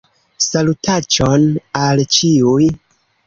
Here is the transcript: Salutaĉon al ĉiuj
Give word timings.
Salutaĉon 0.43 1.45
al 1.81 2.03
ĉiuj 2.17 2.71